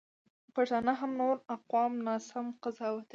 پښتانه 0.55 0.91
هم 0.99 1.11
نور 1.19 1.35
اقوام 1.55 1.93
ناسم 2.05 2.45
قضاوتوي. 2.63 3.03